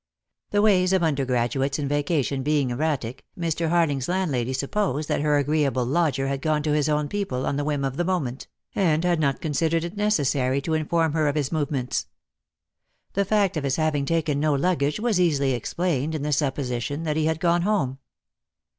[0.49, 3.69] The ways of undergraduates in vacation being erratic, Mr.
[3.69, 7.63] HarUng's landlady supposed that her agreeable lodger had gone to his own people on the
[7.63, 11.51] whim of the moment, and had not considered it necessary to inform her of his
[11.51, 12.07] movements.
[13.13, 17.15] The fact of his having taken no luggage was easily explained in the supposition that
[17.15, 17.99] he had gone home.